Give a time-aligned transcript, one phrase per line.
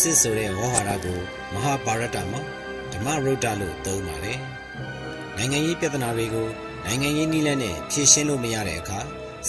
[0.00, 1.20] စစ်ဆိုတဲ့ဝေါ်ဟာရကို
[1.52, 2.40] မဟာပါရတမှာ
[2.92, 4.38] ဓမ္မရုဒ္ဓလို့သုံးပါတယ်
[5.36, 6.48] နိုင်ငံရေးပြဿနာတွေကို
[6.84, 9.00] နိုင်ငံရေးနည်းလမ်းနဲ့ဖြေရှင်းလို့မရတဲ့အခါ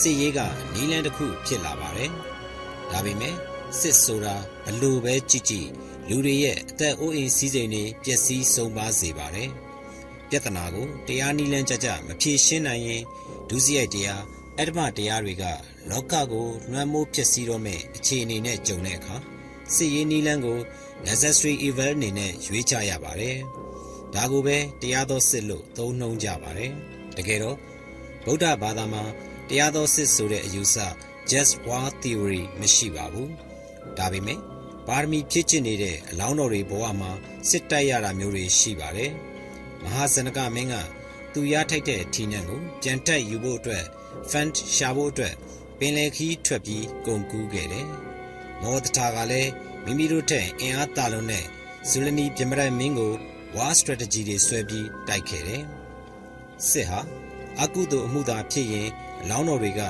[0.00, 0.40] စစ်ရေးက
[0.74, 2.10] နည်းလမ်းတစ်ခုဖြစ်လာပါတယ်
[2.90, 3.34] ဒါပေမဲ့
[3.80, 4.34] စစ်ဆိုတာ
[4.66, 5.68] ဘလို့ပဲကြည့်ကြည့်
[6.08, 9.50] လူတွေရဲ့အသက်အိုးအိမ်စီးစိမ်တွေပျက်စီးဆုံးပါစေပါတယ်
[10.30, 13.02] ပြဿနာကိုတရားနည်းလမ်းကြကြမဖြေရှင်းနိုင်ရင်
[13.48, 14.22] ဒုစရိုက်တရား
[14.58, 15.44] အတ္တမတရားတွေက
[15.90, 19.16] လောကကိုလွှမ်းမိုးဖြစ်စည်းတော့မဲ့အခြေအနေနဲ့ကြုံတဲ့အခါ
[19.74, 20.58] စစ်ရေးနည်းလမ်းကို
[21.06, 23.36] necessary evil အနေနဲ့ရွေးချရပါတယ်။
[24.14, 26.72] ဒါကိုပဲတရားသောစစ်လို့သုံးနှုံးကြပါတယ်။
[27.16, 27.56] တကယ်တော့
[28.24, 29.02] ဗုဒ္ဓဘာသာမှာ
[29.48, 30.76] တရားသောစစ်ဆိုတဲ့အယူဆ
[31.30, 33.30] just war theory မရှိပါဘူး။
[33.98, 34.38] ဒါပေမဲ့
[34.86, 37.10] ပါရမီဖြည့်ချင်နေတဲ့အလောင်းတော်တွေဘဝမှာ
[37.48, 39.10] စစ်တိုက်ရတာမျိုးတွေရှိပါတယ်။
[39.82, 40.74] မဟာဇနကမင်းက
[41.32, 43.84] သူရထိုက်တဲ့ထီနံကိုပြန်တက်ယူဖို့အတွက်
[44.30, 45.34] fund ရှာဖို့အတွက်
[45.78, 47.88] ပင်လယ်ခီးထွက်ပြီးကုန်ကူးခဲ့တယ်။
[48.62, 49.50] မောတထာကလည်း
[49.84, 51.44] မိမိတို့ထက်အင်အားတာလုံးနဲ့
[51.88, 53.12] ဇူလနီပြမရမင်းကို
[53.56, 55.62] war strategy တွေဆွဲပြီးတိုက်ခဲ့တယ်။
[56.68, 57.00] စစ်ဟာ
[57.62, 58.88] အကုသို့အမှုသာဖြစ်ရင်
[59.22, 59.80] အလောင်းတော်တွေက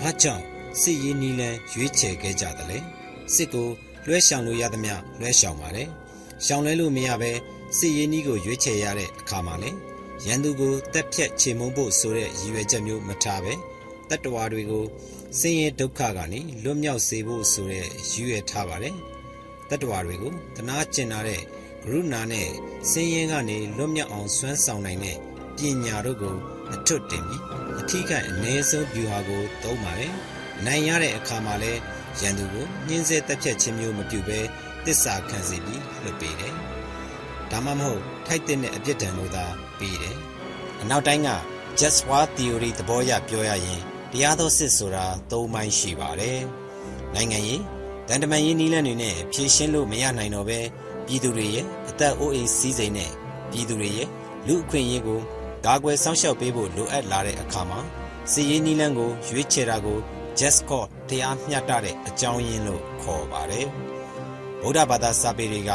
[0.00, 0.44] ဘာကြောင့်
[0.80, 2.78] စစ်ရေးနီလန်းရွေးချယ်ခဲ့ကြသလဲ။
[3.34, 3.68] စစ်ကို
[4.06, 5.88] လွှဲရှောင်လို့ရသမျှလွှဲရှောင်ပါတယ်။
[6.44, 7.32] ရှောင်လဲလို့မရဘဲ
[7.78, 9.70] စစ်ရေးနီးကိုရွေးချယ်ရတဲ့အခါမှာလေ
[10.26, 13.52] ရန်သူကိုတက်ဖြတ်ချေမှုန်းဖို့ဆိုတဲ့ရည်ရွယ်ချက်မျိုးမထားပဲ
[14.08, 14.84] တတ္တဝါတွေကို
[15.40, 18.96] ဆင်းရဲဒုက္ခကနေလွတ်မြောက်စေဖို့ဆိုတဲ့ရည်ရွယ်ထားပါတယ်
[19.68, 21.40] တတ္တဝါတွေကိုတနာကျင်လာတဲ့
[21.82, 22.48] ကရုဏာနဲ့
[22.90, 25.16] ဆင်းရဲကနေလွတ်မြောက်အောင်စွမ်းဆောင်နိုင်တဲ့
[25.56, 26.36] ပညာတို့ကို
[26.74, 27.42] အထွတ်တင်ပြီး
[27.80, 30.14] အထီးကအနည်းဆုံး view ဟာကိုသုံးပါတယ်
[30.64, 31.72] နိုင်ရတဲ့အခါမှာလဲ
[32.20, 34.40] ရန်သူကိုညှင်းဆဲတက်ဖြတ်ခြင်းမျိုးမပြုဘဲ
[34.84, 36.54] တစ္ဆာခံစီပြီးလွတ်ပေးတယ်
[37.50, 39.44] ဒါမှမဟုတ်ထိုက်တဲ့အပြစ်ဒဏ်ကိုသာ
[39.78, 40.16] ပေးတယ်
[40.80, 41.30] အနောက်တိုင်းက
[41.80, 43.82] just war theory သဘောအရပြောရရင်
[44.14, 46.38] တရားသောစစ်ဆိုတာ၃ပိုင်းရှိပါတယ်။
[47.14, 47.62] နိုင်ငံရေး
[48.08, 50.60] တန်တမန်ရေးနည်းလမ်းတွေနဲ့ဖြည့်ရှင်းလို့မရနိုင်တော့ပဲ
[51.06, 53.10] ပြည်သူတွေရဲ့အသက်အိုးအိမ်စီးစိမ်နဲ့
[53.50, 54.08] ပြည်သူတွေရဲ့
[54.46, 55.20] လူအခွင့်အရေးကို
[55.66, 57.80] ကာကွယ်စောင့်ရှောက်ပေးဖို့လိုအပ်လာတဲ့အခါမှာ
[58.32, 59.98] စစ်ရေးနည်းလမ်းကိုရွေးချယ်တာကို
[60.38, 63.66] just cause တရားမျှတတဲ့အကြောင်းရင်းလို့ခေါ်ပါတယ်။
[64.62, 65.72] ဗုဒ္ဓဘာသာစာပေတွေက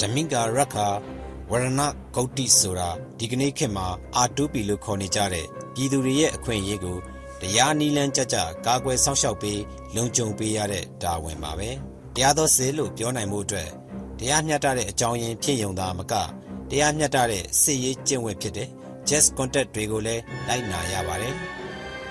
[0.00, 0.86] ဓမိကာရခာ
[1.50, 1.80] ဝရဏ
[2.14, 2.88] ဂௌတိဆိုတာ
[3.18, 3.86] ဒီကနေ့ခေတ်မှာ
[4.16, 6.98] အာတူပီလို့ခေါ်နေကြတဲ့ပြည်သူတွေရဲ့အခွင့်အရေးကို
[7.40, 8.36] တရားနီလန်းကြကြ
[8.66, 9.60] ကာကွယ်စောင့်ရှောက်ပေး
[9.96, 11.70] လုံခြုံပေးရတဲ့တာဝန်ပါပဲ
[12.14, 13.68] တရားတော်စေလို့ပြောနိုင်မှုအတွက်
[14.18, 16.14] တရားမျှတတဲ့အကြောင်းရင်းဖြစ်ယုံသားမက
[16.70, 18.68] တရားမျှတတဲ့စစ်ရေးကျင့်ဝတ်ဖြစ်တဲ့
[19.08, 21.34] just contact တွေကိုလည်းလိုက်နာရပါတယ်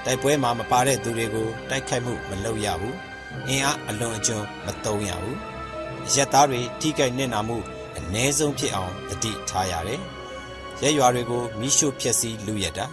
[0.06, 2.96] တိုက်ပွဲမှာမပါတဲ့သူတွေကိုတိုက်ခိုက်မှုမလုပ်ရဘူး
[3.48, 5.38] အင်အားအလွန်အကျွံမသုံးရဘူး
[6.14, 7.58] ရက်သားတွေထိခိုက်နစ်နာမှု
[7.98, 10.02] အ ਨੇ ဆုံးဖြစ်အောင်တတိထားရတယ်
[10.82, 12.86] ရက်ရွာတွေကိုမိရှုဖျက်ဆီးလူရတာ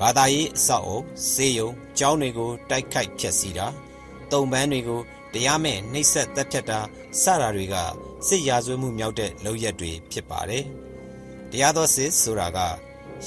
[0.00, 1.00] ဘာသာရေးအဆောက်အုံ
[1.32, 3.66] စေယုံကျောင်းတွေကို တိုက်ခိုက်ဖျက်ဆီးတာ
[4.32, 5.00] တုံပန်းတွေကို
[5.32, 6.80] တရားမဲ့နှိပ်စက်တပ်ဖြတ်တာ
[7.22, 7.76] စတာတွေက
[8.26, 10.64] စစ်ရာဇဝဲမှုမြောက်တဲ့လုပ်ရက်တွေဖြစ်ပါတယ်
[11.50, 12.58] တရားတော်စစ်ဆိုတာက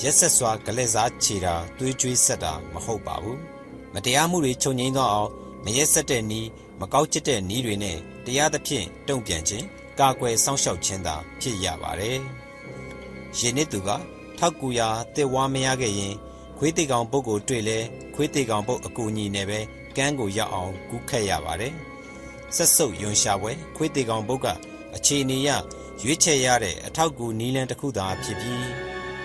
[0.01, 3.39] ရက်ဆက်စွာဂလက်စားခြေတာတွေးကြွေးဆက်တာမဟုတ်ပါဘူး
[3.93, 5.29] မတရားမှုတွေချုပ်ငိမ့်တော့အောင်
[5.65, 6.47] မရက်ဆက်တဲ့နီး
[6.79, 9.65] မကောက်ကျစ်တဲ့နီးတွေနဲ့တရားသဖြင့်တုံ့ပြန်ခြင်း
[9.99, 12.17] ကာကွယ်စောင့်ရှောက်ခြင်းသာဖြစ်ရပါတယ်။
[13.37, 13.89] ယင်းနှစ်သူက
[14.37, 16.15] ထောက်ကူရာတစ်ဝါမရခဲ့ရင်
[16.63, 17.77] ခွေးတေကောင်ပုတ်ကိုတွေ့လဲ
[18.15, 19.59] ခွေးတေကောင်ပုတ်အကူညီနဲ့ပဲ
[19.97, 21.73] ကန်းကိုရောက်အောင်ကူးခတ်ရပါတယ်။
[22.55, 24.47] ဆက်စုပ်ယွန်ရှာပွဲခွေးတေကောင်ပုတ်က
[24.95, 25.49] အခြေအနေရ
[26.03, 28.65] ရွေးချယ်ရတဲ့အထောက်ကူနီးလန်းတစ်ခုသာဖြစ်ပြီး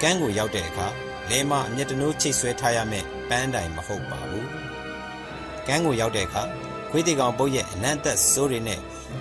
[0.00, 0.86] ကန်းကိုရောက်တဲ့အခါ
[1.30, 4.47] လဲမအမျက်တနိုးချိတ်ဆွဲထားရမယ့်ပန်းတိုင်မဟုတ်ပါဘူး။
[5.66, 6.42] ကန်းကိုရောက်တဲ့အခါ
[6.91, 8.80] ခွေးတေကောင်ပုတ်ရဲ့အနံ့သက်စိုးတွေနဲ့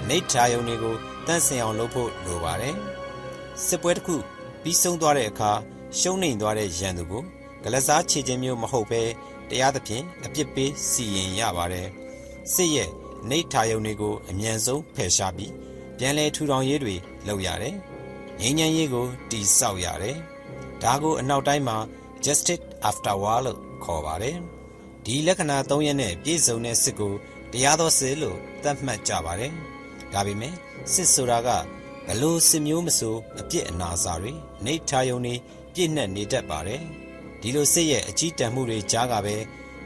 [0.10, 0.96] နေထာယုံတွေကို
[1.28, 2.76] တန့်စင်အောင်လုပ်ဖို့လိုပါတယ်။
[3.66, 4.16] စစ်ပွဲတစ်ခု
[4.64, 5.52] ပြီးဆုံးသွားတဲ့အခါ
[6.00, 7.24] ရှုံးနိမ့်သွားတဲ့ရန်သူကို
[7.66, 9.02] ဂလစားခြေခြင်းမျိုးမဟုတ်ပဲ
[9.50, 11.88] တရားသဖြင့်အပြစ်ပေးစီရင်ရပါတယ်။
[12.54, 12.90] စစ်ရဲ့
[13.30, 15.52] နေထာယုံတွေကိုအမြန်ဆုံးဖယ်ရှားပြီး
[15.98, 16.96] ပြန်လည်ထူထောင်ရေးတွေ
[17.28, 17.76] လုပ်ရတယ်။
[18.42, 20.18] ငြိမ်းချမ်းရေးကိုတည်ဆောက်ရတယ်။
[20.84, 21.78] ဒါကိုအနောက်တိုင်းမှာ
[22.26, 24.36] justice after war လို့ခေါ်ပါတယ်။
[25.06, 27.14] ဒီလက္ခဏာ၃ရက်နဲ့ပြည့်စုံတဲ့စစ်ကို
[27.52, 29.52] တရားတော်စစ်လို့သတ်မှတ်ကြပါတယ်။
[30.14, 30.54] ဒါပေမဲ့
[30.94, 31.50] စစ်ဆိုတာက
[32.08, 34.34] ဘလို့စစ်မျိုးမဆိုအပြစ်အနာစာတွေ
[34.66, 35.36] နေထာယုံတွေ
[35.74, 36.82] ပြည့်နှက်နေတတ်ပါတယ်
[37.42, 39.36] ဒီလိုစစ်ရဲ့အကြီးတန်းမှုတွေကြားကပဲ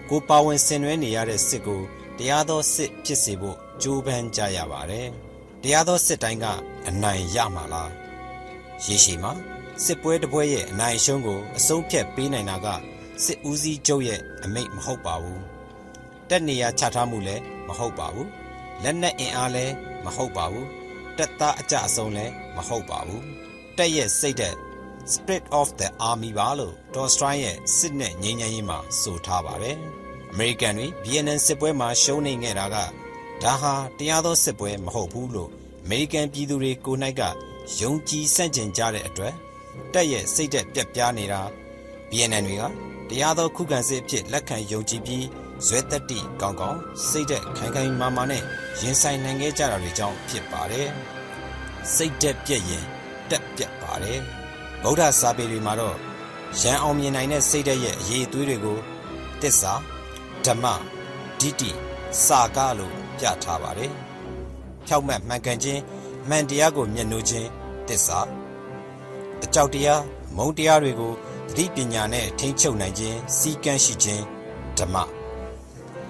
[0.10, 1.82] ကိုပါဝင်ဆင်နွှဲနေရတဲ့စစ်ကို
[2.18, 5.08] တရားသောစစ်ဖြစ်စေဖို့ကြိုးပမ်းကြရပါတယ်
[5.64, 6.46] တရားသောစစ်တိုင်းက
[6.88, 7.92] အနိုင်ရမှာလား
[8.86, 9.34] ရေရှည်မှာ
[9.86, 12.68] စစ်ပွဲတစ်ပွဲရဲ့အနိုင်ရှုံးကိုအဆုံးဖြတ်ပေးနိုင်တာက
[13.26, 15.42] စစ်ဦးစီးချုပ်ရဲ့အမိန့်မဟုတ်ပါဘူး
[16.30, 18.30] တက်နေရချထားမှုလည်းမဟုတ်ပါဘူး
[18.84, 19.74] လက်နက်အင်အားလည်း
[20.06, 20.68] မဟုတ်ပါဘူး
[21.18, 23.24] တက်သားအကြအဆုံးလည်းမဟုတ်ပါဘူး
[23.78, 24.56] တက်ရဲ့စိတ်သက်
[25.14, 29.76] Spirit of the Army ပါလို့ Tolstoy ရဲ့စစ်နဲ့ငြိမ်းချမ်းရေးမှာဆိုထားပါတယ်။
[30.34, 32.78] American တွေ Vietnam စစ်ပွဲမှာရှုံးနေခဲ့တာက
[33.44, 35.50] ဒါဟာတရားသောစစ်ပွဲမဟုတ်ဘူးလို့
[35.90, 37.22] မေရိကန်ပြည်သူတွေကို၌က
[37.82, 39.34] ယုံကြည်ဆန့်ကျင်ကြတဲ့အတွက်
[39.94, 41.42] တက်ရဲ့စိတ်သက်ပြက်ပြားနေတာ
[42.10, 42.64] BNN တွေက
[43.10, 45.26] တရားသောခုခံစစ်အဖြစ်လက်ခံယုံကြည်ပြီး
[45.66, 46.80] ဇွဲတက်တိကောင်းကောင်း
[47.10, 48.44] စိတ်သက်ခိုင်ခိုင်မာမာနဲ့
[48.82, 50.90] ရင်ဆိုင်နိုင်ခဲ့ကြတာတွေကြောင့်ဖြစ်ပါတယ်
[51.96, 52.86] စိတ်သက်ပြက်ရင်
[53.30, 54.22] တက်ပြက်ပါတယ်
[54.84, 55.98] ဗုဒ္ဓစာပေတွေမှာတော့
[56.62, 58.78] ရန်အောင်မြင်နိုင်တဲ့စိတ်သက်ရဲ့အရေးအသွေးတွေကို
[59.42, 59.74] တစ္ဆာ
[60.46, 60.66] ဓမ္မ
[61.40, 61.70] ဒိဋ္ဌိ
[62.26, 63.92] စာကလို့ပြထားပါတယ်
[64.88, 65.82] ဖြောက်မှတ်မှန်ကန်ခြင်း
[66.30, 67.48] မှန်တရားကိုမျက်နှိုးခြင်း
[67.88, 68.20] တစ္ဆာ
[69.44, 70.02] အကြောက်တရား
[70.38, 71.14] မုန်းတရားတွေကို
[71.50, 74.24] သတိပညာနဲ့ထိန်းချုပ်နိုင်ခြင်းစီကံရှိခြင်း
[74.78, 74.96] ဓမ္မ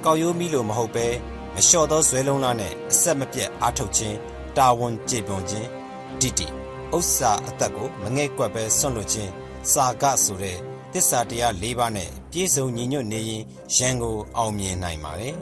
[0.03, 1.07] ကောက်ရိုးမိလို့မဟုတ်ပဲ
[1.53, 4.17] မလျှော့သောဇွဲလုံးလားနဲ့အဆက်မပြတ်အားထုတ်ခြင်း
[4.57, 5.67] တာဝန်ကျေပွန်ခြင်း
[6.21, 9.31] ဒိဋ္ဌိ ဥစ္စာအသက်ကိုမငဲ့ကွက်ပဲဆွန့်လွတ်ခြင်း
[9.71, 10.57] စာကဆိုတဲ့
[10.93, 13.43] တစ္ဆာတရား၄ပါးနဲ့ပြည့်စုံညီညွတ်နေရင်
[13.75, 15.35] ရန်ကိုအောင်မြင်နိုင်ပါတယ်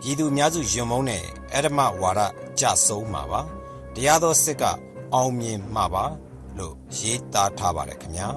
[0.00, 1.22] ပြည်သူအများစုယွံမုန်းတဲ့
[1.52, 2.20] အဲ့ဓမဝါဒ
[2.60, 3.40] ကြဆုံးမှာပါ
[3.94, 4.64] တရားသောစစ်က
[5.14, 6.04] အောင်မြင်မှာပါ
[6.58, 8.28] လို့ရေးသားထားပါတယ်ခင်ဗျာ